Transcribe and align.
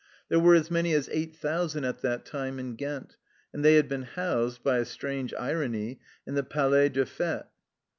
There 0.29 0.39
were 0.39 0.55
as 0.55 0.71
many 0.71 0.93
as 0.95 1.09
eight 1.11 1.35
thousand 1.35 1.83
at 1.83 2.01
that 2.01 2.25
time 2.25 2.57
in 2.57 2.73
Ghent, 2.73 3.17
and 3.53 3.63
they 3.63 3.75
had 3.75 3.87
been 3.87 4.01
housed, 4.01 4.63
by 4.63 4.79
a 4.79 4.85
strange 4.85 5.31
irony, 5.35 5.99
in 6.25 6.33
the 6.33 6.41
Palais 6.41 6.89
des 6.89 7.05
Fetes 7.05 7.43